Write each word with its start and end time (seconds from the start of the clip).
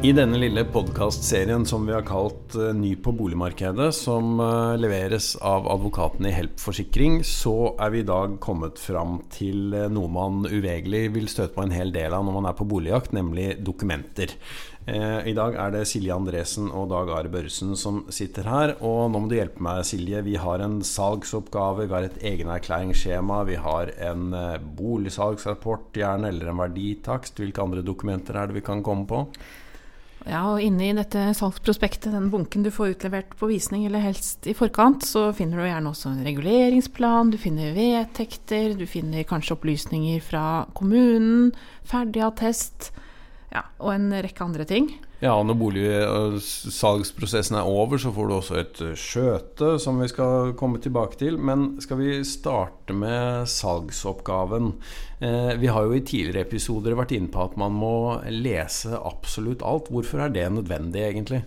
I 0.00 0.14
denne 0.16 0.38
lille 0.40 0.62
podkastserien 0.64 1.66
som 1.68 1.82
vi 1.84 1.92
har 1.92 2.06
kalt 2.08 2.54
eh, 2.56 2.70
Ny 2.72 2.94
på 3.04 3.12
boligmarkedet, 3.12 3.90
som 3.92 4.38
eh, 4.40 4.78
leveres 4.80 5.34
av 5.44 5.68
advokaten 5.68 6.24
i 6.24 6.32
Help 6.32 6.56
Forsikring, 6.62 7.18
så 7.20 7.74
er 7.76 7.92
vi 7.92 8.00
i 8.00 8.06
dag 8.08 8.38
kommet 8.40 8.80
fram 8.80 9.18
til 9.28 9.76
eh, 9.76 9.90
noe 9.92 10.08
man 10.08 10.48
uvegerlig 10.48 11.02
vil 11.18 11.28
støte 11.28 11.52
på 11.58 11.66
en 11.66 11.76
hel 11.76 11.92
del 11.92 12.16
av 12.16 12.24
når 12.24 12.38
man 12.38 12.48
er 12.48 12.56
på 12.56 12.68
boligjakt, 12.72 13.12
nemlig 13.12 13.50
dokumenter. 13.60 14.32
I 14.90 15.34
dag 15.36 15.54
er 15.60 15.74
det 15.74 15.84
Silje 15.86 16.14
Andresen 16.16 16.70
og 16.72 16.88
Dag 16.90 17.10
Are 17.12 17.28
Børresen 17.30 17.76
som 17.78 18.00
sitter 18.10 18.48
her. 18.48 18.72
Og 18.80 19.12
nå 19.12 19.20
må 19.20 19.28
du 19.28 19.36
hjelpe 19.36 19.60
meg, 19.62 19.84
Silje. 19.86 20.24
Vi 20.26 20.38
har 20.40 20.64
en 20.64 20.80
salgsoppgave, 20.82 21.84
vi 21.84 21.94
har 21.94 22.08
et 22.08 22.16
egenerklæringsskjema, 22.32 23.44
vi 23.46 23.60
har 23.60 23.92
en 24.08 24.32
boligsalgsrapport, 24.80 25.92
gjerne, 26.00 26.32
eller 26.32 26.50
en 26.50 26.64
verditakst. 26.64 27.38
Hvilke 27.38 27.62
andre 27.62 27.84
dokumenter 27.86 28.40
er 28.40 28.48
det 28.48 28.56
vi 28.56 28.64
kan 28.66 28.82
komme 28.82 29.06
på? 29.06 29.26
Ja, 30.28 30.42
og 30.52 30.60
inne 30.60 30.90
i 30.90 30.94
dette 30.96 31.30
salgsprospektet, 31.36 32.12
den 32.12 32.28
bunken 32.32 32.64
du 32.64 32.68
får 32.74 32.94
utlevert 32.94 33.32
på 33.40 33.48
visning, 33.48 33.86
eller 33.88 34.02
helst 34.04 34.44
i 34.50 34.54
forkant, 34.56 35.06
så 35.08 35.30
finner 35.36 35.60
du 35.60 35.64
gjerne 35.64 35.92
også 35.94 36.12
en 36.12 36.24
reguleringsplan, 36.26 37.32
du 37.32 37.38
finner 37.40 37.72
vedtekter, 37.76 38.74
du 38.76 38.84
finner 38.90 39.24
kanskje 39.28 39.56
opplysninger 39.56 40.20
fra 40.24 40.44
kommunen, 40.76 41.54
ferdig 41.88 42.26
attest, 42.26 42.90
ja, 43.50 43.64
og 43.82 43.94
en 43.96 44.12
rekke 44.22 44.44
andre 44.44 44.64
ting. 44.68 44.88
Ja, 45.20 45.34
og 45.34 45.44
når 45.48 45.56
boligsalgsprosessen 45.60 47.58
er 47.58 47.68
over, 47.68 47.98
så 48.00 48.12
får 48.14 48.28
du 48.28 48.34
også 48.36 48.58
et 48.60 48.78
eh, 48.86 48.96
skjøte, 48.96 49.74
som 49.82 49.98
vi 50.00 50.08
skal 50.08 50.54
komme 50.56 50.80
tilbake 50.80 51.18
til. 51.20 51.36
Men 51.36 51.74
skal 51.82 51.98
vi 52.00 52.20
starte 52.24 52.96
med 52.96 53.50
salgsoppgaven? 53.50 54.72
Eh, 55.20 55.52
vi 55.60 55.68
har 55.68 55.84
jo 55.84 55.98
i 55.98 56.00
tidligere 56.00 56.46
episoder 56.46 56.96
vært 56.96 57.12
inne 57.16 57.28
på 57.32 57.42
at 57.42 57.58
man 57.60 57.74
må 57.76 57.94
lese 58.32 58.94
absolutt 58.96 59.66
alt. 59.66 59.90
Hvorfor 59.92 60.24
er 60.24 60.32
det 60.32 60.46
nødvendig, 60.54 61.04
egentlig? 61.10 61.42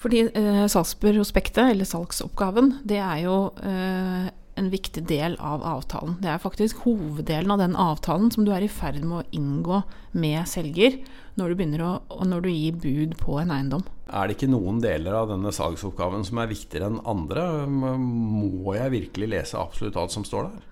Fordi 0.00 0.24
eh, 0.30 0.64
salgsprospektet, 0.70 1.74
eller 1.74 1.88
salgsoppgaven, 1.88 2.76
det 2.88 3.02
er 3.02 3.24
jo 3.26 3.38
eh, 3.58 4.32
en 4.56 4.70
viktig 4.72 5.04
del 5.08 5.36
av 5.36 5.64
avtalen. 5.66 6.16
Det 6.22 6.30
er 6.32 6.40
faktisk 6.42 6.82
hoveddelen 6.86 7.52
av 7.52 7.60
den 7.60 7.76
avtalen 7.76 8.30
som 8.32 8.46
du 8.46 8.52
er 8.56 8.64
i 8.64 8.70
ferd 8.72 9.02
med 9.04 9.20
å 9.20 9.36
inngå 9.36 9.82
med 10.16 10.48
selger 10.48 10.98
når 11.36 11.52
du 11.52 11.58
begynner 11.58 11.84
å, 11.84 11.92
når 12.24 12.46
du 12.46 12.50
gir 12.50 12.78
bud 12.80 13.16
på 13.20 13.36
en 13.42 13.52
eiendom. 13.52 13.84
Er 14.08 14.28
det 14.28 14.38
ikke 14.38 14.50
noen 14.50 14.80
deler 14.80 15.18
av 15.18 15.28
denne 15.32 15.52
salgsoppgaven 15.52 16.24
som 16.24 16.40
er 16.40 16.50
viktigere 16.50 16.88
enn 16.88 17.02
andre? 17.08 17.44
Må 17.68 18.76
jeg 18.78 18.94
virkelig 18.94 19.32
lese 19.34 19.60
absolutt 19.60 19.98
alt 20.00 20.14
som 20.14 20.24
står 20.26 20.48
der? 20.48 20.70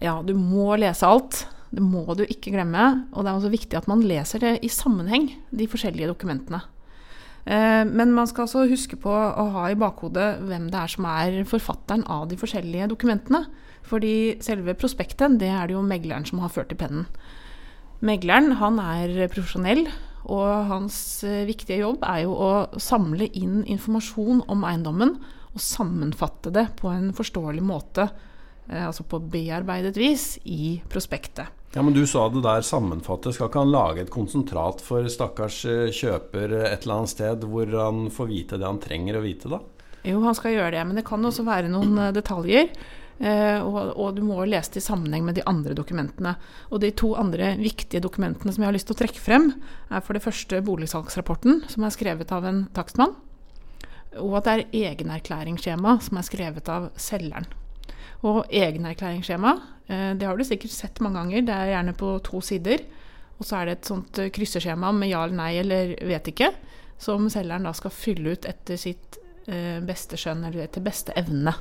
Ja, 0.00 0.20
du 0.24 0.32
må 0.38 0.70
lese 0.80 1.08
alt. 1.08 1.44
Det 1.70 1.82
må 1.82 2.04
du 2.18 2.24
ikke 2.26 2.54
glemme. 2.54 3.06
Og 3.14 3.24
det 3.24 3.30
er 3.30 3.38
også 3.38 3.52
viktig 3.52 3.78
at 3.78 3.88
man 3.90 4.04
leser 4.06 4.42
det 4.42 4.58
i 4.66 4.70
sammenheng, 4.72 5.28
de 5.50 5.68
forskjellige 5.70 6.12
dokumentene. 6.12 6.62
Eh, 7.46 7.84
men 7.88 8.12
man 8.12 8.28
skal 8.28 8.46
altså 8.46 8.66
huske 8.68 8.98
på 9.00 9.10
å 9.10 9.46
ha 9.54 9.68
i 9.70 9.78
bakhodet 9.78 10.42
hvem 10.44 10.68
det 10.72 10.80
er 10.82 10.92
som 10.92 11.08
er 11.08 11.40
forfatteren 11.48 12.04
av 12.10 12.28
de 12.30 12.38
forskjellige 12.40 12.90
dokumentene. 12.92 13.46
Fordi 13.90 14.36
selve 14.44 14.76
prospektet, 14.78 15.38
det 15.40 15.48
er 15.48 15.68
det 15.68 15.76
jo 15.76 15.84
megleren 15.86 16.26
som 16.28 16.42
har 16.44 16.52
ført 16.52 16.72
i 16.74 16.78
pennen. 16.78 17.08
Megleren 18.04 18.54
han 18.60 18.78
er 18.80 19.26
profesjonell, 19.32 19.86
og 20.30 20.70
hans 20.70 20.96
eh, 21.24 21.46
viktige 21.48 21.80
jobb 21.82 22.04
er 22.06 22.24
jo 22.26 22.34
å 22.36 22.50
samle 22.80 23.28
inn 23.36 23.62
informasjon 23.64 24.44
om 24.52 24.66
eiendommen 24.68 25.16
og 25.50 25.62
sammenfatte 25.64 26.52
det 26.54 26.68
på 26.78 26.90
en 26.92 27.10
forståelig 27.16 27.64
måte, 27.64 28.10
eh, 28.68 28.84
altså 28.84 29.06
på 29.08 29.22
bearbeidet 29.32 29.96
vis, 29.98 30.34
i 30.44 30.78
prospektet. 30.92 31.48
Ja, 31.72 31.82
Men 31.82 31.94
du 31.94 32.06
sa 32.06 32.28
det 32.28 32.42
der 32.42 32.64
sammenfattet. 32.66 33.36
Skal 33.36 33.46
ikke 33.46 33.62
han 33.62 33.70
lage 33.70 34.02
et 34.02 34.10
konsentrat 34.10 34.80
for 34.82 35.06
stakkars 35.06 35.62
eh, 35.70 35.90
kjøper 35.94 36.56
et 36.64 36.82
eller 36.82 36.96
annet 36.96 37.12
sted, 37.12 37.44
hvor 37.46 37.70
han 37.78 38.08
får 38.10 38.26
vite 38.26 38.58
det 38.58 38.66
han 38.66 38.80
trenger 38.82 39.20
å 39.20 39.22
vite, 39.22 39.52
da? 39.52 39.60
Jo, 40.02 40.18
han 40.24 40.34
skal 40.34 40.56
gjøre 40.56 40.72
det. 40.74 40.82
Men 40.88 40.98
det 40.98 41.06
kan 41.06 41.22
også 41.22 41.46
være 41.46 41.70
noen 41.70 41.94
eh, 41.94 42.10
detaljer. 42.16 42.72
Eh, 43.20 43.60
og, 43.62 43.78
og, 43.92 44.16
du 44.16 44.24
må 44.26 44.40
lese 44.48 44.74
det 44.74 44.82
i 44.82 44.88
sammenheng 44.88 45.22
med 45.28 45.38
de 45.38 45.46
andre 45.46 45.76
dokumentene. 45.78 46.34
Og 46.74 46.82
de 46.82 46.90
to 46.96 47.12
andre 47.20 47.52
viktige 47.60 48.02
dokumentene 48.02 48.50
som 48.50 48.64
jeg 48.64 48.72
har 48.72 48.78
lyst 48.80 48.90
til 48.90 48.98
å 48.98 49.02
trekke 49.04 49.22
frem, 49.22 49.50
er 49.94 50.02
for 50.02 50.18
det 50.18 50.24
første 50.26 50.62
boligsalgsrapporten, 50.66 51.62
som 51.70 51.86
er 51.86 51.94
skrevet 51.94 52.34
av 52.34 52.50
en 52.50 52.64
takstmann. 52.74 53.14
Og 54.18 54.40
at 54.40 54.48
det 54.48 54.56
er 54.56 54.90
egenerklæringsskjema 54.90 56.00
som 56.02 56.18
er 56.18 56.26
skrevet 56.26 56.72
av 56.72 56.90
selgeren. 56.98 57.46
Og 58.26 58.44
egenerklæringsskjema, 58.52 59.52
eh, 59.88 60.10
det 60.18 60.26
har 60.28 60.36
du 60.36 60.44
sikkert 60.44 60.74
sett 60.74 61.00
mange 61.00 61.20
ganger. 61.20 61.46
Det 61.46 61.54
er 61.54 61.72
gjerne 61.74 61.96
på 61.96 62.18
to 62.24 62.40
sider. 62.44 62.84
Og 63.38 63.46
så 63.46 63.60
er 63.60 63.66
det 63.66 63.78
et 63.78 63.92
sånt 63.92 64.18
eh, 64.20 64.32
krysseskjema 64.34 64.92
med 64.92 65.08
ja 65.08 65.24
eller 65.24 65.38
nei 65.38 65.52
eller 65.62 65.94
vet 66.10 66.28
ikke, 66.28 66.52
som 67.00 67.30
selgeren 67.32 67.64
da 67.64 67.72
skal 67.76 67.94
fylle 67.94 68.36
ut 68.36 68.48
etter 68.48 68.76
sitt 68.76 69.16
eh, 69.48 69.80
beste 69.80 70.20
skjønn, 70.20 70.44
eller 70.44 70.66
etter 70.66 70.84
beste 70.84 71.16
evne. 71.16 71.56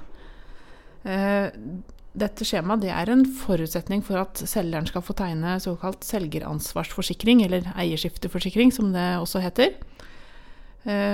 Dette 2.20 2.44
skjemaet 2.44 2.82
det 2.84 2.90
er 2.92 3.08
en 3.08 3.22
forutsetning 3.24 4.02
for 4.04 4.20
at 4.20 4.42
selgeren 4.44 4.90
skal 4.90 5.04
få 5.06 5.14
tegne 5.16 5.54
såkalt 5.64 6.04
selgeransvarsforsikring, 6.04 7.46
eller 7.46 7.70
eierskifteforsikring, 7.72 8.74
som 8.76 8.92
det 8.92 9.06
også 9.22 9.40
heter. 9.40 9.78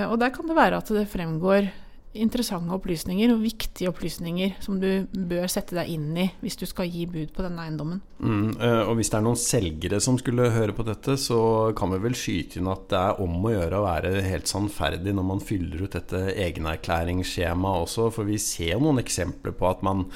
Og 0.09 0.15
der 0.17 0.33
kan 0.33 0.49
det 0.49 0.57
være 0.57 0.79
at 0.81 0.89
det 0.89 1.05
fremgår 1.11 1.69
interessante 2.15 2.73
opplysninger 2.75 3.33
og 3.33 3.43
viktige 3.43 3.89
opplysninger 3.91 4.55
som 4.63 4.79
du 4.81 5.05
bør 5.11 5.47
sette 5.51 5.77
deg 5.77 5.91
inn 5.93 6.11
i 6.17 6.27
hvis 6.41 6.57
du 6.59 6.65
skal 6.69 6.89
gi 6.91 7.05
bud 7.09 7.33
på 7.35 7.45
denne 7.45 7.65
eiendommen. 7.65 8.01
Mm, 8.19 8.55
eh, 8.55 8.81
og 8.85 8.95
Hvis 8.99 9.11
det 9.11 9.19
er 9.19 9.25
noen 9.25 9.39
selgere 9.39 9.99
som 10.03 10.19
skulle 10.21 10.51
høre 10.55 10.75
på 10.75 10.85
dette, 10.87 11.17
så 11.19 11.39
kan 11.77 11.91
vi 11.93 12.01
vel 12.05 12.17
skyte 12.17 12.61
inn 12.61 12.71
at 12.71 12.87
det 12.91 13.01
er 13.01 13.21
om 13.25 13.35
å 13.45 13.53
gjøre 13.53 13.81
å 13.81 13.85
være 13.87 14.15
helt 14.25 14.49
sannferdig 14.51 15.15
når 15.15 15.29
man 15.33 15.43
fyller 15.43 15.85
ut 15.85 15.97
dette 15.97 16.23
egenerklæringsskjemaet 16.33 17.87
også. 17.87 18.09
For 18.15 18.27
vi 18.27 18.39
ser 18.41 18.79
noen 18.81 19.03
eksempler 19.03 19.55
på 19.55 19.69
at 19.69 19.85
man 19.85 20.07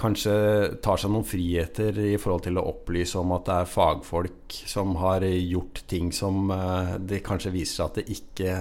kanskje 0.00 0.32
tar 0.84 1.00
seg 1.00 1.12
noen 1.12 1.26
friheter 1.28 1.96
i 2.00 2.14
forhold 2.20 2.46
til 2.46 2.58
å 2.60 2.66
opplyse 2.72 3.18
om 3.20 3.34
at 3.36 3.46
det 3.48 3.58
er 3.58 3.70
fagfolk 3.70 4.56
som 4.70 4.96
har 5.02 5.26
gjort 5.26 5.82
ting 5.90 6.10
som 6.14 6.50
eh, 6.54 6.96
det 7.12 7.22
kanskje 7.26 7.52
viser 7.54 7.76
seg 7.76 7.86
at 7.90 8.00
det 8.00 8.16
ikke 8.16 8.56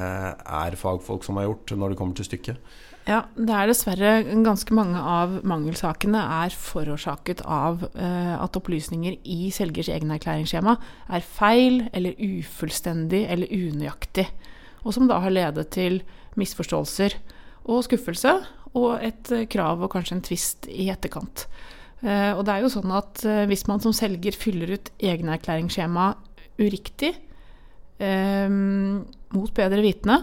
er 0.59 0.79
fagfolk 0.79 1.25
som 1.25 1.39
har 1.39 1.49
gjort, 1.49 1.75
når 1.75 1.93
det 1.93 1.99
kommer 2.01 2.19
til 2.19 2.27
stykket? 2.27 2.61
Ja, 3.09 3.23
det 3.33 3.55
er 3.55 3.69
dessverre 3.71 4.11
ganske 4.45 4.75
mange 4.75 4.99
av 4.99 5.39
mangelsakene 5.47 6.19
er 6.43 6.53
forårsaket 6.53 7.41
av 7.41 7.81
uh, 7.95 8.35
at 8.37 8.59
opplysninger 8.59 9.15
i 9.25 9.49
selgers 9.55 9.89
egenerklæringsskjema 9.89 10.75
er 11.15 11.25
feil 11.25 11.81
eller 11.89 12.19
ufullstendig 12.19 13.23
eller 13.31 13.49
unøyaktig, 13.49 14.27
og 14.83 14.93
som 14.93 15.09
da 15.09 15.17
har 15.23 15.33
ledet 15.33 15.71
til 15.73 16.03
misforståelser 16.37 17.17
og 17.69 17.81
skuffelse, 17.87 18.35
og 18.77 19.03
et 19.03 19.31
eh, 19.33 19.47
krav 19.49 19.81
og 19.83 19.91
kanskje 19.93 20.17
en 20.17 20.25
tvist 20.25 20.67
i 20.69 20.89
etterkant. 20.93 21.45
Eh, 22.03 22.31
og 22.33 22.43
det 22.47 22.55
er 22.55 22.65
jo 22.65 22.73
sånn 22.73 22.93
at 22.95 23.23
eh, 23.27 23.45
hvis 23.49 23.65
man 23.69 23.81
som 23.83 23.95
selger 23.95 24.37
fyller 24.37 24.75
ut 24.77 24.91
egenerklæringsskjema 24.97 26.13
uriktig, 26.59 27.15
mot 27.99 29.51
bedre 29.57 29.81
vitende, 29.83 30.15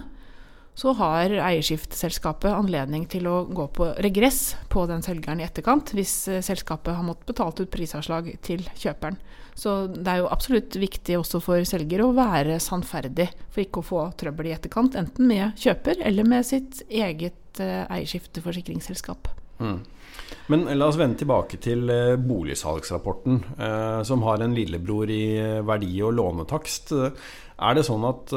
så 0.76 0.92
har 0.98 1.32
eierskifteselskapet 1.32 2.53
anledning 2.53 3.06
til 3.09 3.28
å 3.31 3.38
gå 3.48 3.64
på 3.72 3.88
regress 4.04 4.59
på 4.72 4.84
den 4.91 5.00
selgeren 5.04 5.41
i 5.41 5.47
etterkant, 5.47 5.94
hvis 5.97 6.28
selskapet 6.44 6.98
har 6.98 7.06
måttet 7.06 7.31
betalt 7.32 7.62
ut 7.64 7.72
prisavslag 7.72 8.28
til 8.44 8.66
kjøperen. 8.76 9.16
Så 9.56 9.86
det 9.88 10.12
er 10.12 10.20
jo 10.20 10.28
absolutt 10.28 10.76
viktig 10.76 11.16
også 11.16 11.41
for 11.41 11.65
selger 11.65 12.04
å 12.04 12.12
være 12.12 12.59
sannferdig, 12.60 13.31
for 13.48 13.65
ikke 13.65 13.81
å 13.81 13.88
få 13.88 14.04
trøbbel 14.20 14.50
i 14.50 14.54
etterkant, 14.59 15.00
enten 15.00 15.32
med 15.32 15.56
kjøper 15.65 16.04
eller 16.04 16.28
med 16.28 16.44
sitt 16.44 16.84
eget 16.92 17.41
et 17.56 17.65
eh, 17.65 17.84
eierskifteforsikringsselskap. 17.97 19.28
Mm. 19.59 19.81
Men 20.50 20.66
la 20.78 20.89
oss 20.91 20.98
vende 20.98 21.18
tilbake 21.21 21.59
til 21.62 21.89
eh, 21.91 22.16
boligsalgsrapporten, 22.21 23.41
eh, 23.59 24.03
som 24.04 24.22
har 24.27 24.42
en 24.42 24.54
lillebror 24.54 25.10
i 25.10 25.24
verdi- 25.65 26.03
og 26.04 26.16
lånetakst. 26.18 26.92
Er 27.56 27.72
det 27.72 27.86
sånn 27.86 28.03
at 28.04 28.34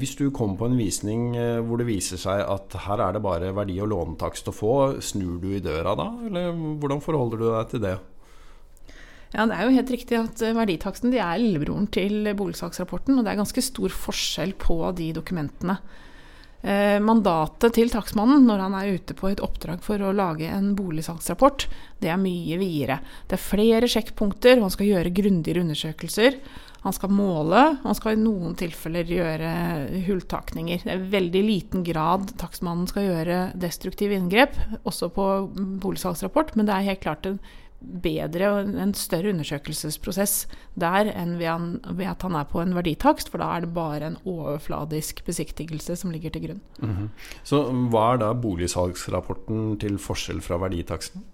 hvis 0.00 0.14
du 0.16 0.30
kommer 0.32 0.56
på 0.56 0.68
en 0.70 0.78
visning 0.78 1.34
hvor 1.66 1.76
det 1.76 1.84
viser 1.84 2.16
seg 2.16 2.40
at 2.48 2.72
her 2.86 3.02
er 3.04 3.12
det 3.12 3.20
bare 3.20 3.50
verdi- 3.52 3.76
og 3.84 3.90
lånetakst 3.92 4.48
å 4.48 4.54
få, 4.56 4.76
snur 5.04 5.36
du 5.42 5.50
i 5.52 5.60
døra 5.60 5.92
da, 6.00 6.06
eller 6.24 6.56
hvordan 6.80 7.02
forholder 7.04 7.42
du 7.42 7.44
deg 7.50 7.74
til 7.74 7.82
det? 7.84 7.98
Ja, 9.34 9.44
Det 9.44 9.58
er 9.58 9.66
jo 9.66 9.74
helt 9.74 9.92
riktig 9.92 10.16
at 10.16 10.46
verditaksten 10.56 11.12
de 11.12 11.18
er 11.18 11.42
lillebroren 11.42 11.90
til 11.92 12.24
boligsaksrapporten, 12.38 13.18
Og 13.18 13.24
det 13.26 13.34
er 13.34 13.42
ganske 13.42 13.62
stor 13.68 13.92
forskjell 13.92 14.54
på 14.56 14.78
de 14.96 15.12
dokumentene. 15.12 15.76
Eh, 16.64 16.96
mandatet 16.96 17.74
til 17.76 17.90
takstmannen 17.92 18.46
når 18.48 18.62
han 18.62 18.74
er 18.78 18.94
ute 18.96 19.12
på 19.12 19.28
et 19.28 19.42
oppdrag 19.44 19.82
for 19.84 20.00
å 20.00 20.14
lage 20.16 20.48
en 20.48 20.70
boligsaksrapport, 20.78 21.66
det 22.00 22.08
er 22.08 22.16
mye 22.16 22.56
videre. 22.56 23.02
Det 23.28 23.36
er 23.36 23.42
flere 23.42 23.90
sjekkpunkter, 23.90 24.56
og 24.56 24.70
han 24.70 24.72
skal 24.72 24.88
gjøre 24.88 25.12
grundigere 25.12 25.60
undersøkelser. 25.60 26.38
Han 26.84 26.92
skal 26.92 27.12
måle, 27.16 27.60
han 27.80 27.96
skal 27.96 28.14
i 28.14 28.20
noen 28.20 28.54
tilfeller 28.60 29.08
gjøre 29.08 29.50
hulltakninger. 30.04 30.84
Det 30.84 30.92
er 30.92 31.10
veldig 31.14 31.44
liten 31.46 31.84
grad 31.86 32.34
takstmannen 32.40 32.88
skal 32.90 33.08
gjøre 33.08 33.38
destruktive 33.56 34.18
inngrep, 34.18 34.58
også 34.84 35.08
på 35.14 35.28
boligsalgsrapport, 35.80 36.52
men 36.58 36.68
det 36.68 36.76
er 36.76 36.90
helt 36.90 37.04
klart 37.04 37.28
en 37.30 37.40
bedre 38.04 38.48
og 38.52 38.70
en 38.80 38.94
større 38.96 39.32
undersøkelsesprosess 39.32 40.44
der 40.80 41.10
enn 41.12 41.36
ved, 41.40 42.06
at 42.08 42.24
han 42.24 42.38
er 42.38 42.46
på 42.48 42.62
en 42.62 42.74
verditakst, 42.76 43.30
for 43.32 43.42
da 43.42 43.50
er 43.54 43.64
det 43.64 43.74
bare 43.76 44.08
en 44.08 44.18
overfladisk 44.28 45.24
besiktigelse 45.26 45.96
som 46.00 46.12
ligger 46.14 46.30
til 46.30 46.46
grunn. 46.46 46.62
Mm 46.80 46.96
-hmm. 46.96 47.08
Så 47.44 47.62
hva 47.90 48.14
er 48.14 48.18
da 48.18 48.32
boligsalgsrapporten 48.32 49.78
til 49.78 49.98
forskjell 49.98 50.40
fra 50.40 50.56
verditaksten? 50.56 51.24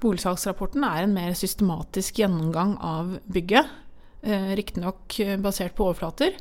Boligsalgsrapporten 0.00 0.84
er 0.84 1.02
en 1.02 1.14
mer 1.14 1.32
systematisk 1.32 2.14
gjennomgang 2.14 2.76
av 2.80 3.18
bygget. 3.32 3.66
Eh, 4.26 4.50
Riktignok 4.58 5.20
basert 5.38 5.76
på 5.78 5.84
overflater, 5.86 6.34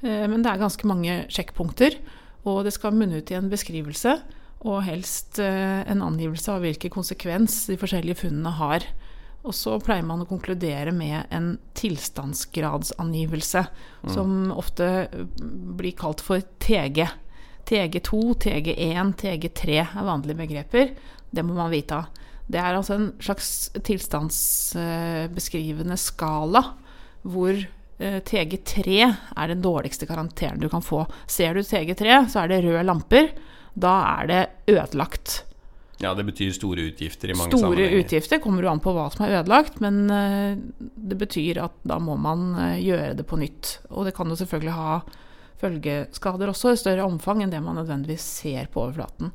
eh, 0.00 0.24
men 0.30 0.42
det 0.42 0.50
er 0.50 0.58
ganske 0.62 0.86
mange 0.88 1.26
sjekkpunkter. 1.28 1.98
Og 2.48 2.64
det 2.64 2.72
skal 2.72 2.94
munne 2.96 3.18
ut 3.20 3.30
i 3.30 3.34
en 3.36 3.50
beskrivelse 3.52 4.22
og 4.64 4.84
helst 4.86 5.38
eh, 5.42 5.82
en 5.84 6.02
angivelse 6.06 6.52
av 6.54 6.60
hvilken 6.64 6.90
konsekvens 6.94 7.66
de 7.68 7.76
forskjellige 7.78 8.16
funnene 8.22 8.50
har. 8.56 8.80
Og 9.44 9.54
så 9.54 9.78
pleier 9.82 10.04
man 10.06 10.22
å 10.24 10.26
konkludere 10.28 10.92
med 10.94 11.26
en 11.34 11.58
tilstandsgradsangivelse, 11.78 13.62
mm. 13.68 14.10
som 14.14 14.52
ofte 14.56 15.08
blir 15.78 15.94
kalt 15.98 16.20
for 16.24 16.40
TG. 16.64 17.06
TG2, 17.68 18.10
TG1, 18.48 19.08
TG3 19.20 19.60
er 19.84 20.08
vanlige 20.08 20.40
begreper. 20.40 20.86
Det 21.28 21.42
må 21.44 21.52
man 21.60 21.72
vite 21.72 21.94
av. 22.00 22.04
Det 22.48 22.56
er 22.56 22.72
altså 22.72 22.96
en 22.96 23.12
slags 23.20 23.68
tilstandsbeskrivende 23.84 25.96
skala 26.00 26.87
hvor 27.26 27.54
eh, 27.54 28.18
TG3 28.22 28.98
er 29.08 29.52
den 29.52 29.62
dårligste 29.64 30.06
karakteren 30.06 30.60
du 30.62 30.68
kan 30.72 30.84
få. 30.84 31.04
Ser 31.26 31.54
du 31.54 31.64
TG3, 31.66 32.24
så 32.30 32.44
er 32.44 32.52
det 32.52 32.62
røde 32.66 32.86
lamper 32.86 33.32
da 33.78 33.94
er 34.18 34.26
det 34.28 34.40
ødelagt. 34.74 35.44
Ja, 35.98 36.12
det 36.14 36.28
betyr 36.28 36.52
store 36.54 36.84
utgifter 36.92 37.32
i 37.32 37.34
mange 37.34 37.50
store 37.50 37.64
sammenhenger. 37.64 37.90
Store 37.90 38.04
utgifter 38.04 38.40
kommer 38.42 38.62
jo 38.62 38.70
an 38.70 38.82
på 38.82 38.92
hva 38.94 39.08
som 39.10 39.24
er 39.26 39.40
ødelagt, 39.40 39.80
men 39.82 40.04
uh, 40.06 40.58
det 40.78 41.18
betyr 41.18 41.58
at 41.64 41.78
da 41.86 41.98
må 42.02 42.14
man 42.22 42.52
uh, 42.54 42.76
gjøre 42.78 43.16
det 43.18 43.26
på 43.26 43.38
nytt. 43.40 43.78
Og 43.90 44.06
det 44.06 44.14
kan 44.14 44.30
jo 44.30 44.38
selvfølgelig 44.38 44.76
ha 44.76 45.00
følgeskader 45.58 46.52
også, 46.52 46.74
i 46.74 46.78
større 46.78 47.06
omfang 47.06 47.42
enn 47.42 47.50
det 47.50 47.62
man 47.64 47.80
nødvendigvis 47.80 48.28
ser 48.42 48.70
på 48.70 48.84
overflaten. 48.84 49.32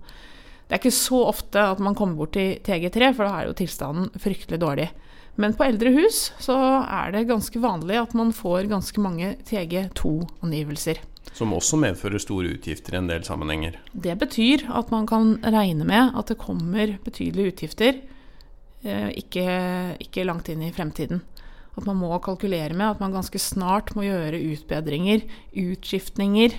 Det 0.74 0.80
er 0.80 0.88
ikke 0.88 0.98
så 1.06 1.18
ofte 1.30 1.62
at 1.70 1.82
man 1.86 1.94
kommer 1.94 2.18
bort 2.18 2.32
til 2.34 2.56
TG3, 2.66 3.12
for 3.14 3.28
da 3.28 3.34
er 3.38 3.46
jo 3.46 3.52
tilstanden 3.60 4.08
fryktelig 4.18 4.58
dårlig. 4.58 4.88
Men 5.38 5.54
på 5.54 5.68
eldre 5.68 5.92
hus 5.94 6.32
så 6.42 6.56
er 6.82 7.14
det 7.14 7.28
ganske 7.30 7.62
vanlig 7.62 8.00
at 8.02 8.16
man 8.18 8.32
får 8.34 8.72
ganske 8.72 9.04
mange 9.06 9.36
TG2-angivelser. 9.46 11.04
Som 11.38 11.54
også 11.54 11.78
medfører 11.78 12.18
store 12.18 12.56
utgifter 12.56 12.98
i 12.98 13.02
en 13.04 13.12
del 13.12 13.22
sammenhenger. 13.22 13.78
Det 13.94 14.18
betyr 14.18 14.66
at 14.74 14.90
man 14.90 15.06
kan 15.06 15.36
regne 15.46 15.86
med 15.86 16.18
at 16.18 16.34
det 16.34 16.42
kommer 16.42 16.98
betydelige 17.06 17.54
utgifter 17.54 18.02
eh, 18.82 19.10
ikke, 19.14 19.46
ikke 20.02 20.26
langt 20.26 20.50
inn 20.50 20.66
i 20.66 20.74
fremtiden. 20.74 21.22
At 21.78 21.86
man 21.86 22.02
må 22.02 22.18
kalkulere 22.18 22.74
med 22.74 22.96
at 22.96 23.06
man 23.06 23.14
ganske 23.14 23.38
snart 23.38 23.94
må 23.94 24.10
gjøre 24.10 24.42
utbedringer, 24.42 25.22
utskiftninger, 25.54 26.58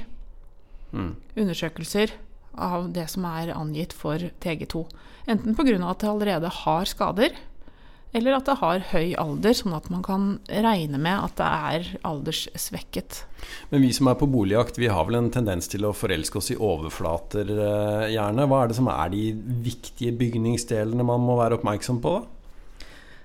mm. 0.95 1.17
undersøkelser 1.35 2.15
av 2.57 2.93
det 2.95 3.09
som 3.13 3.27
er 3.29 3.55
angitt 3.55 3.93
for 3.97 4.23
TG2. 4.45 4.85
Enten 5.27 5.57
pga. 5.57 5.77
at 5.89 6.01
det 6.01 6.09
allerede 6.09 6.49
har 6.49 6.85
skader, 6.85 7.37
eller 8.15 8.37
at 8.37 8.47
det 8.47 8.55
har 8.61 8.85
høy 8.93 9.15
alder, 9.19 9.57
sånn 9.59 9.75
at 9.75 9.89
man 9.91 10.03
kan 10.07 10.27
regne 10.47 11.01
med 11.03 11.17
at 11.19 11.35
det 11.41 11.47
er 11.49 11.89
alderssvekket. 12.07 13.25
Men 13.73 13.83
vi 13.83 13.91
som 13.97 14.07
er 14.07 14.19
på 14.21 14.29
boligjakt, 14.31 14.79
vi 14.79 14.91
har 14.93 15.09
vel 15.09 15.19
en 15.19 15.33
tendens 15.35 15.67
til 15.73 15.87
å 15.89 15.95
forelske 15.97 16.39
oss 16.39 16.53
i 16.55 16.59
overflater, 16.61 17.51
eh, 17.51 18.13
gjerne. 18.15 18.47
Hva 18.47 18.63
er 18.63 18.71
det 18.71 18.79
som 18.79 18.91
er 18.93 19.11
de 19.11 19.25
viktige 19.67 20.15
bygningsdelene 20.15 21.07
man 21.07 21.27
må 21.27 21.35
være 21.41 21.59
oppmerksom 21.59 21.99
på, 22.05 22.15
da? 22.21 22.31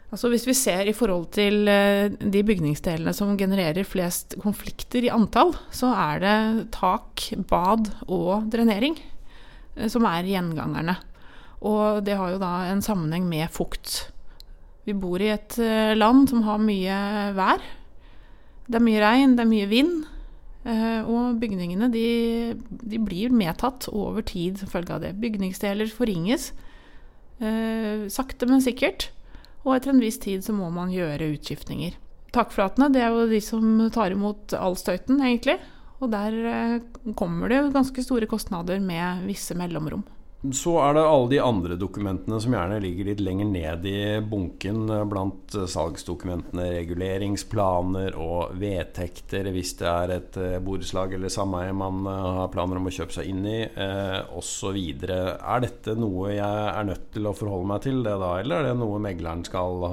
Altså 0.09 0.31
Hvis 0.33 0.47
vi 0.49 0.57
ser 0.57 0.89
i 0.89 0.95
forhold 0.97 1.27
til 1.37 1.69
eh, 1.69 2.09
de 2.09 2.41
bygningsdelene 2.41 3.13
som 3.13 3.37
genererer 3.37 3.85
flest 3.85 4.39
konflikter 4.41 5.05
i 5.05 5.13
antall, 5.13 5.53
så 5.69 5.93
er 5.93 6.23
det 6.23 6.37
tak, 6.73 7.29
bad 7.45 7.91
og 8.07 8.49
drenering 8.49 8.97
som 9.87 10.05
er 10.09 10.27
gjengangerne. 10.27 10.97
Og 11.65 12.03
det 12.07 12.15
har 12.19 12.33
jo 12.33 12.39
da 12.41 12.53
en 12.69 12.83
sammenheng 12.83 13.27
med 13.29 13.51
fukt. 13.51 14.09
Vi 14.87 14.95
bor 14.97 15.21
i 15.21 15.31
et 15.33 15.57
eh, 15.61 15.95
land 15.97 16.29
som 16.31 16.45
har 16.47 16.61
mye 16.63 16.95
vær. 17.37 17.61
Det 18.69 18.79
er 18.79 18.85
mye 18.85 19.03
regn, 19.03 19.35
det 19.37 19.43
er 19.43 19.51
mye 19.51 19.69
vind. 19.69 20.07
Eh, 20.67 21.01
og 21.07 21.39
bygningene 21.41 21.87
de, 21.93 22.07
de 22.69 22.99
blir 23.01 23.33
medtatt 23.33 23.87
over 23.91 24.25
tid 24.25 24.59
som 24.59 24.71
følge 24.71 24.95
av 24.95 25.03
det. 25.03 25.15
Bygningsdeler 25.21 25.91
forringes 25.93 26.51
eh, 27.39 28.07
sakte, 28.11 28.49
men 28.49 28.63
sikkert. 28.63 29.09
Og 29.65 29.75
etter 29.75 29.93
en 29.93 30.03
viss 30.03 30.19
tid 30.21 30.45
så 30.45 30.55
må 30.55 30.71
man 30.73 30.93
gjøre 30.93 31.33
utskiftninger. 31.35 31.97
Takflatene 32.35 32.91
det 32.93 33.03
er 33.03 33.13
jo 33.13 33.27
de 33.29 33.41
som 33.43 33.65
tar 33.93 34.13
imot 34.13 34.53
all 34.57 34.77
støyten, 34.79 35.19
egentlig. 35.21 35.57
Og 35.99 36.11
der 36.13 36.79
kommer 37.19 37.51
det 37.51 37.65
ganske 37.75 38.03
store 38.05 38.29
kostnader 38.29 38.79
med 38.79 39.27
visse 39.27 39.57
mellomrom. 39.57 40.05
Så 40.39 40.77
er 40.79 40.93
det 40.95 41.01
alle 41.03 41.27
de 41.33 41.39
andre 41.43 41.75
dokumentene 41.75 42.37
som 42.39 42.53
gjerne 42.55 42.77
ligger 42.79 43.09
litt 43.09 43.19
lenger 43.19 43.47
ned 43.49 43.87
i 43.91 43.97
bunken 44.23 44.85
blant 45.11 45.51
salgsdokumentene. 45.51 46.69
Reguleringsplaner 46.77 48.15
og 48.15 48.53
vedtekter 48.61 49.49
hvis 49.51 49.73
det 49.81 49.89
er 49.91 50.13
et 50.15 50.39
eh, 50.39 50.55
borettslag 50.63 51.17
eller 51.17 51.33
sameie 51.33 51.75
man 51.75 52.07
eh, 52.07 52.29
har 52.39 52.53
planer 52.55 52.79
om 52.79 52.87
å 52.87 52.95
kjøpe 53.01 53.17
seg 53.17 53.33
inn 53.33 53.43
i, 53.51 53.59
eh, 53.67 54.15
osv. 54.39 54.79
Er 55.03 55.67
dette 55.67 55.99
noe 55.99 56.31
jeg 56.31 56.65
er 56.71 56.87
nødt 56.87 57.11
til 57.17 57.27
å 57.27 57.35
forholde 57.35 57.73
meg 57.75 57.83
til 57.89 57.99
det 58.07 58.15
da, 58.23 58.33
eller 58.39 58.61
er 58.63 58.71
det 58.71 58.79
noe 58.79 59.03
megleren 59.09 59.43
skal 59.43 59.89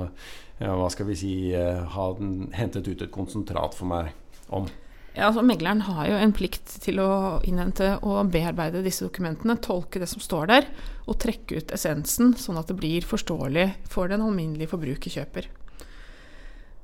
ja, 0.63 0.71
hva 0.79 0.87
skal 0.95 1.11
vi 1.11 1.19
si, 1.19 1.37
ha 1.57 2.11
hentet 2.55 2.87
ut 2.87 3.03
et 3.03 3.13
konsentrat 3.13 3.75
for 3.75 3.91
meg 3.91 4.15
om? 4.55 4.71
Ja, 5.17 5.31
altså 5.31 5.41
Megleren 5.41 5.81
har 5.87 6.11
jo 6.11 6.17
en 6.21 6.35
plikt 6.37 6.75
til 6.85 7.01
å 7.01 7.11
innhente 7.49 7.95
og 8.05 8.29
bearbeide 8.35 8.83
disse 8.85 9.07
dokumentene, 9.07 9.57
tolke 9.65 10.03
det 10.03 10.11
som 10.11 10.21
står 10.21 10.51
der, 10.51 10.67
og 11.09 11.17
trekke 11.23 11.63
ut 11.63 11.73
essensen, 11.73 12.35
sånn 12.37 12.61
at 12.61 12.69
det 12.69 12.77
blir 12.77 13.07
forståelig 13.07 13.71
for 13.89 14.13
den 14.13 14.21
alminnelige 14.27 14.75
forbrukerkjøper. 14.75 15.49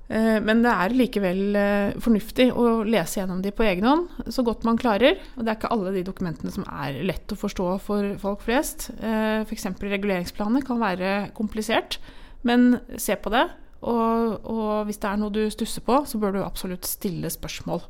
Eh, 0.08 0.38
men 0.44 0.64
det 0.64 0.72
er 0.72 0.96
likevel 0.96 1.60
eh, 1.60 2.00
fornuftig 2.00 2.48
å 2.56 2.82
lese 2.88 3.20
gjennom 3.20 3.44
de 3.44 3.52
på 3.52 3.68
egen 3.68 3.86
hånd, 3.90 4.08
så 4.32 4.44
godt 4.48 4.64
man 4.64 4.80
klarer. 4.80 5.20
Og 5.36 5.44
det 5.44 5.52
er 5.52 5.60
ikke 5.60 5.74
alle 5.76 5.92
de 5.94 6.08
dokumentene 6.08 6.56
som 6.56 6.64
er 6.72 7.02
lett 7.04 7.36
å 7.36 7.38
forstå 7.38 7.70
for 7.84 8.14
folk 8.22 8.48
flest. 8.48 8.90
Eh, 8.96 9.44
F.eks. 9.44 9.68
reguleringsplaner 9.76 10.64
kan 10.64 10.80
være 10.80 11.32
komplisert, 11.36 12.00
men 12.48 12.78
se 12.96 13.16
på 13.20 13.32
det. 13.32 13.44
Og, 13.82 14.40
og 14.46 14.86
hvis 14.88 15.00
det 15.02 15.10
er 15.10 15.20
noe 15.20 15.34
du 15.34 15.42
stusser 15.50 15.84
på, 15.84 16.00
så 16.08 16.20
bør 16.22 16.36
du 16.38 16.46
absolutt 16.46 16.88
stille 16.88 17.28
spørsmål. 17.32 17.82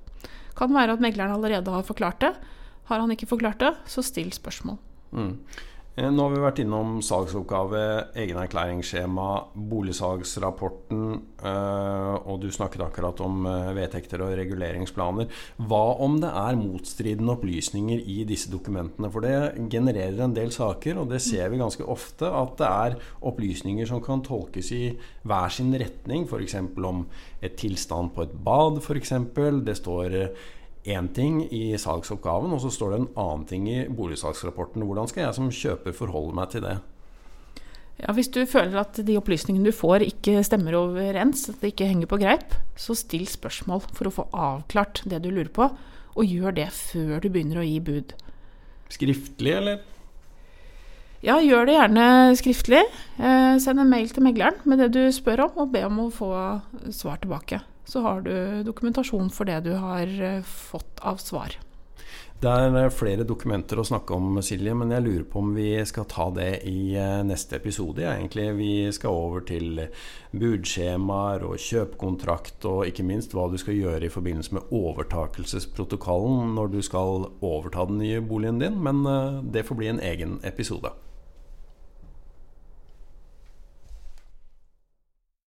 Kan 0.56 0.75
være 0.75 0.92
at 0.97 1.00
megleren 1.00 1.35
allerede 1.37 1.71
har 1.75 1.82
forklart 1.87 2.21
det. 2.21 2.32
Har 2.90 3.00
han 3.00 3.11
ikke 3.14 3.30
forklart 3.30 3.61
det, 3.61 3.75
så 3.87 4.02
still 4.02 4.32
spørsmål. 4.32 4.78
Mm. 5.12 5.38
Eh, 5.93 6.07
nå 6.09 6.25
har 6.25 6.33
vi 6.33 6.41
vært 6.41 6.61
innom 6.63 7.03
salgsoppgave, 7.05 7.81
egenerklæringsskjema, 8.17 9.27
boligsalgsrapporten, 9.69 11.03
eh, 11.45 12.15
og 12.17 12.39
du 12.41 12.47
snakket 12.49 12.81
akkurat 12.87 13.21
om 13.21 13.45
eh, 13.45 13.75
vedtekter 13.77 14.25
og 14.25 14.33
reguleringsplaner. 14.39 15.29
Hva 15.61 15.83
om 16.01 16.17
det 16.23 16.31
er 16.33 16.57
motstridende 16.57 17.35
opplysninger 17.35 18.09
i 18.09 18.23
disse 18.25 18.49
dokumentene? 18.49 19.11
For 19.13 19.21
det 19.21 19.69
genererer 19.75 20.25
en 20.25 20.39
del 20.39 20.49
saker, 20.57 21.03
og 21.03 21.13
det 21.13 21.21
ser 21.21 21.53
vi 21.53 21.61
ganske 21.61 21.85
ofte. 21.85 22.25
At 22.25 22.57
det 22.63 22.71
er 22.71 22.99
opplysninger 23.29 23.93
som 23.93 24.01
kan 24.01 24.25
tolkes 24.25 24.73
i 24.73 24.97
hver 25.29 25.53
sin 25.53 25.77
retning, 25.77 26.25
f.eks. 26.25 26.57
om 26.89 27.05
et 27.45 27.61
tilstand 27.61 28.15
på 28.17 28.25
et 28.25 28.33
bad, 28.49 28.81
f.eks. 28.81 29.13
Det 29.69 29.77
står 29.77 30.19
én 30.85 31.09
ting 31.15 31.43
i 31.55 31.77
salgsoppgaven, 31.79 32.53
og 32.55 32.62
så 32.62 32.71
står 32.73 32.91
det 32.91 32.99
en 33.01 33.12
annen 33.23 33.45
ting 33.47 33.69
i 33.71 33.85
boligsalgsrapporten. 33.87 34.83
Hvordan 34.87 35.11
skal 35.11 35.27
jeg 35.27 35.37
som 35.37 35.53
kjøper 35.55 35.95
forholde 35.95 36.35
meg 36.35 36.51
til 36.51 36.65
det? 36.67 36.79
Ja, 38.01 38.12
Hvis 38.17 38.33
du 38.33 38.41
føler 38.49 38.81
at 38.81 38.99
de 39.07 39.17
opplysningene 39.21 39.71
du 39.71 39.77
får 39.77 40.03
ikke 40.09 40.43
stemmer 40.43 40.75
overens, 40.75 41.47
at 41.49 41.61
det 41.62 41.75
ikke 41.75 41.87
henger 41.87 42.11
på 42.11 42.19
greip, 42.19 42.57
så 42.75 42.97
still 42.99 43.29
spørsmål 43.31 43.85
for 43.93 44.09
å 44.09 44.15
få 44.17 44.27
avklart 44.33 45.05
det 45.07 45.23
du 45.23 45.31
lurer 45.31 45.53
på, 45.55 45.71
og 46.12 46.29
gjør 46.29 46.57
det 46.57 46.69
før 46.75 47.23
du 47.23 47.31
begynner 47.31 47.62
å 47.62 47.67
gi 47.67 47.79
bud. 47.81 48.17
Skriftlig, 48.93 49.55
eller? 49.55 49.83
Ja, 51.23 51.39
gjør 51.39 51.69
det 51.69 51.77
gjerne 51.79 52.07
skriftlig. 52.35 52.83
Eh, 53.23 53.55
send 53.62 53.79
en 53.79 53.93
mail 53.93 54.11
til 54.11 54.27
megleren 54.27 54.59
med 54.67 54.83
det 54.83 54.91
du 54.97 55.05
spør 55.15 55.47
om, 55.47 55.61
og 55.62 55.77
be 55.77 55.85
om 55.87 56.09
å 56.09 56.11
få 56.11 56.33
svar 56.91 57.23
tilbake 57.23 57.62
så 57.85 58.01
har 58.01 58.21
du 58.21 58.62
dokumentasjon 58.67 59.31
for 59.31 59.49
det 59.49 59.61
du 59.67 59.75
har 59.77 60.09
eh, 60.23 60.43
fått 60.43 61.03
av 61.03 61.21
svar. 61.23 61.59
Det 62.43 62.51
er 62.51 62.77
eh, 62.79 62.89
flere 62.95 63.27
dokumenter 63.27 63.79
å 63.79 63.87
snakke 63.87 64.17
om, 64.17 64.41
Silje, 64.43 64.75
men 64.75 64.91
jeg 64.95 65.05
lurer 65.05 65.27
på 65.31 65.43
om 65.43 65.53
vi 65.55 65.69
skal 65.87 66.09
ta 66.11 66.29
det 66.35 66.65
i 66.69 66.95
eh, 66.99 67.21
neste 67.27 67.59
episode. 67.59 68.03
egentlig. 68.07 68.49
Vi 68.59 68.73
skal 68.95 69.19
over 69.19 69.47
til 69.47 69.85
budskjemaer 70.33 71.47
og 71.47 71.61
kjøpekontrakt, 71.62 72.65
og 72.71 72.87
ikke 72.89 73.07
minst 73.07 73.35
hva 73.35 73.49
du 73.51 73.59
skal 73.61 73.79
gjøre 73.79 74.09
i 74.09 74.15
forbindelse 74.15 74.59
med 74.59 74.75
overtakelsesprotokollen 74.75 76.55
når 76.59 76.75
du 76.75 76.83
skal 76.83 77.31
overta 77.41 77.87
den 77.91 78.03
nye 78.03 78.21
boligen 78.21 78.62
din. 78.62 78.83
Men 78.83 79.07
det 79.53 79.67
får 79.69 79.79
bli 79.79 79.95
en 79.95 80.05
egen 80.12 80.39
episode. 80.47 80.95